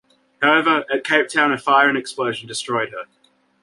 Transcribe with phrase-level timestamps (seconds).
[0.41, 3.03] However, at Cape Town a fire and explosion destroyed her.